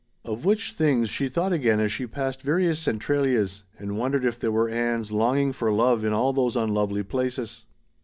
[0.25, 4.51] Of which things she thought again as she passed various Centralias and wondered if there
[4.51, 7.65] were Anns longing for love in all those unlovely places.